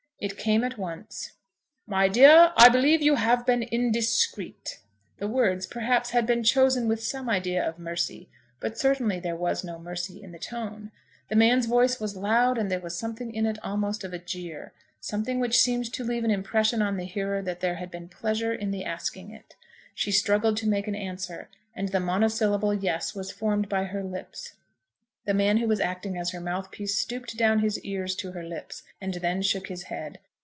It 0.23 0.37
came 0.37 0.63
at 0.63 0.77
once. 0.77 1.31
"My 1.87 2.07
dear, 2.07 2.53
I 2.55 2.69
believe 2.69 3.01
you 3.01 3.15
have 3.15 3.43
been 3.43 3.63
indiscreet?" 3.63 4.77
The 5.17 5.27
words, 5.27 5.65
perhaps, 5.65 6.11
had 6.11 6.27
been 6.27 6.43
chosen 6.43 6.87
with 6.87 7.01
some 7.01 7.27
idea 7.27 7.67
of 7.67 7.79
mercy, 7.79 8.29
but 8.59 8.77
certainly 8.77 9.19
there 9.19 9.35
was 9.35 9.63
no 9.63 9.79
mercy 9.79 10.21
in 10.21 10.31
the 10.31 10.37
tone. 10.37 10.91
The 11.29 11.35
man's 11.35 11.65
voice 11.65 11.99
was 11.99 12.15
loud, 12.15 12.59
and 12.59 12.69
there 12.69 12.79
was 12.79 12.95
something 12.95 13.33
in 13.33 13.47
it 13.47 13.57
almost 13.63 14.03
of 14.03 14.13
a 14.13 14.19
jeer, 14.19 14.73
something 14.99 15.39
which 15.39 15.57
seemed 15.59 15.91
to 15.91 16.03
leave 16.03 16.23
an 16.23 16.29
impression 16.29 16.83
on 16.83 16.97
the 16.97 17.05
hearer 17.05 17.41
that 17.41 17.61
there 17.61 17.77
had 17.77 17.89
been 17.89 18.07
pleasure 18.07 18.53
in 18.53 18.69
the 18.69 18.85
asking 18.85 19.31
it. 19.31 19.55
She 19.95 20.11
struggled 20.11 20.55
to 20.57 20.67
make 20.69 20.87
an 20.87 20.93
answer, 20.93 21.49
and 21.75 21.89
the 21.89 21.99
monosyllable, 21.99 22.75
yes, 22.75 23.15
was 23.15 23.31
formed 23.31 23.67
by 23.69 23.85
her 23.85 24.03
lips. 24.03 24.53
The 25.25 25.35
man 25.35 25.57
who 25.57 25.67
was 25.67 25.79
acting 25.79 26.17
as 26.17 26.31
her 26.31 26.41
mouthpiece 26.41 26.95
stooped 26.97 27.37
down 27.37 27.59
his 27.59 27.79
ears 27.81 28.15
to 28.15 28.31
her 28.31 28.41
lips, 28.43 28.81
and 28.99 29.13
then 29.13 29.43
shook 29.43 29.67
his 29.67 29.83
head. 29.83 30.17